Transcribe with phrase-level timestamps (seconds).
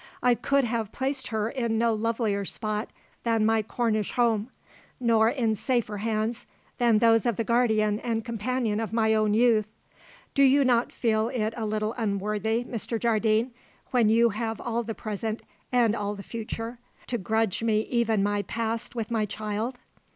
[0.23, 2.89] I could have placed her in no lovelier spot
[3.21, 4.49] than my Cornish home,
[4.99, 6.47] nor in safer hands
[6.79, 9.67] than those of the guardian and companion of my own youth.
[10.33, 12.99] Do you not feel it a little unworthy, Mr.
[12.99, 13.51] Jardine,
[13.91, 18.41] when you have all the present and all the future, to grudge me even my
[18.41, 19.77] past with my child?"